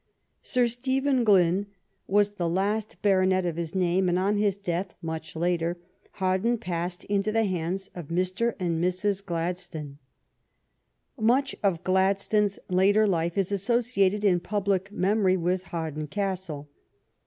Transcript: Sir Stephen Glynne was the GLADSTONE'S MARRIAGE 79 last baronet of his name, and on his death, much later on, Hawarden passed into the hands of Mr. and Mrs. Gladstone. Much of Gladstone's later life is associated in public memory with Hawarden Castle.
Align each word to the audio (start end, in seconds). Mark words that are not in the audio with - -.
Sir 0.41 0.65
Stephen 0.67 1.23
Glynne 1.23 1.67
was 2.07 2.31
the 2.33 2.47
GLADSTONE'S 2.49 2.55
MARRIAGE 2.57 2.73
79 2.73 2.73
last 2.73 3.01
baronet 3.03 3.45
of 3.45 3.55
his 3.55 3.75
name, 3.75 4.09
and 4.09 4.17
on 4.17 4.35
his 4.37 4.57
death, 4.57 4.95
much 4.99 5.35
later 5.35 5.77
on, 5.79 5.85
Hawarden 6.39 6.57
passed 6.59 7.03
into 7.03 7.31
the 7.31 7.43
hands 7.43 7.91
of 7.93 8.07
Mr. 8.07 8.55
and 8.59 8.83
Mrs. 8.83 9.23
Gladstone. 9.23 9.99
Much 11.19 11.55
of 11.61 11.83
Gladstone's 11.83 12.57
later 12.67 13.05
life 13.05 13.37
is 13.37 13.51
associated 13.51 14.23
in 14.23 14.39
public 14.39 14.91
memory 14.91 15.37
with 15.37 15.65
Hawarden 15.65 16.07
Castle. 16.09 16.67